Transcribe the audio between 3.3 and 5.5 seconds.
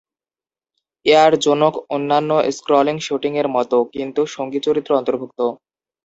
এর মত, কিন্তু সঙ্গী চরিত্র অন্তর্ভুক্ত।